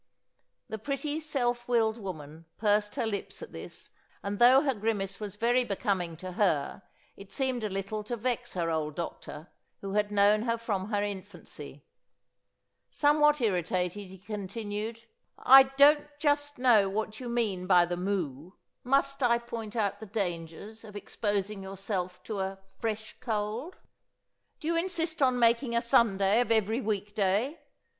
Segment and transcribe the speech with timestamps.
[0.67, 3.91] The pretty self willed woman pursed her lips at this
[4.23, 6.81] and though her grimace was very becoming to her
[7.15, 9.49] it seemed a little to vex her old doctor
[9.81, 11.85] who had known her from her infancy.
[12.89, 15.03] Somewhat irritated, he continued:
[15.37, 18.55] "I don't just know what you mean by the moue.
[18.83, 23.77] Must I point out the dangers of exposing yourself to a 'fresh cold'?
[24.59, 27.59] Do you insist on making a Sunday of every week day?